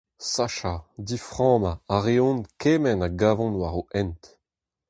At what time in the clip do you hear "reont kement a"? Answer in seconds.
2.05-3.09